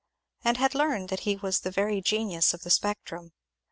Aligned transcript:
and 0.43 0.57
had 0.57 0.73
learned 0.73 1.09
that 1.09 1.19
he 1.29 1.35
was 1.35 1.59
the 1.59 1.69
very 1.69 2.01
genius 2.01 2.55
of 2.55 2.63
the 2.63 2.71
spectrum. 2.71 3.33